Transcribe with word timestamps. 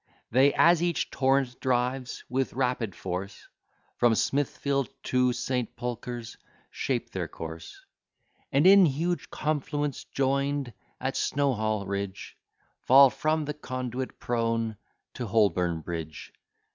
They, 0.31 0.51
as 0.55 0.81
each 0.81 1.11
torrent 1.11 1.59
drives 1.61 2.23
with 2.27 2.53
rapid 2.53 2.95
force, 2.95 3.47
From 3.97 4.15
Smithfield 4.15 4.89
to 5.03 5.31
St. 5.31 5.75
Pulchre's 5.75 6.37
shape 6.71 7.11
their 7.11 7.27
course, 7.27 7.85
And 8.51 8.65
in 8.65 8.87
huge 8.87 9.29
confluence 9.29 10.03
join'd 10.05 10.73
at 10.99 11.13
Snowhill 11.13 11.85
ridge, 11.85 12.35
Fall 12.79 13.11
from 13.11 13.45
the 13.45 13.53
conduit 13.53 14.19
prone 14.19 14.75
to 15.13 15.27
Holborn 15.27 15.81
bridge. 15.81 16.33